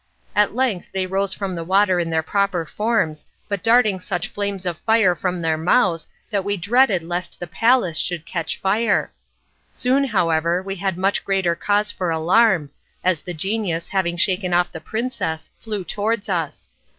At 0.35 0.55
length 0.55 0.87
they 0.95 1.05
rose 1.05 1.31
from 1.35 1.53
the 1.53 1.63
water 1.63 1.99
in 1.99 2.09
their 2.09 2.23
proper 2.23 2.65
forms, 2.65 3.23
but 3.47 3.61
darting 3.63 3.99
such 3.99 4.29
flames 4.29 4.65
of 4.65 4.79
fire 4.79 5.13
from 5.13 5.43
their 5.43 5.57
mouths 5.59 6.07
that 6.31 6.43
we 6.43 6.57
dreaded 6.57 7.03
lest 7.03 7.39
the 7.39 7.45
palace 7.45 7.99
should 7.99 8.25
catch 8.25 8.57
fire. 8.59 9.11
Soon, 9.71 10.05
however, 10.05 10.59
we 10.63 10.77
had 10.77 10.97
much 10.97 11.23
greater 11.23 11.53
cause 11.53 11.91
for 11.91 12.09
alarm, 12.09 12.71
as 13.03 13.21
the 13.21 13.35
genius, 13.35 13.89
having 13.89 14.17
shaken 14.17 14.55
off 14.55 14.71
the 14.71 14.81
princess, 14.81 15.51
flew 15.59 15.83
towards 15.83 16.29
us. 16.29 16.69